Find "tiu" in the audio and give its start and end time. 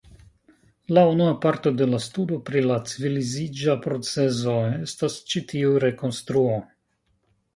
5.53-5.77